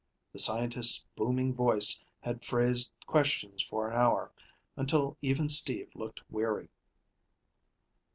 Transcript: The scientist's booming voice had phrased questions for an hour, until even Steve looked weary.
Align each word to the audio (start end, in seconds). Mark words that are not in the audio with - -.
The 0.33 0.39
scientist's 0.39 1.05
booming 1.15 1.53
voice 1.53 2.01
had 2.21 2.43
phrased 2.43 2.91
questions 3.05 3.61
for 3.61 3.87
an 3.87 3.95
hour, 3.95 4.31
until 4.75 5.15
even 5.21 5.47
Steve 5.47 5.91
looked 5.93 6.21
weary. 6.31 6.69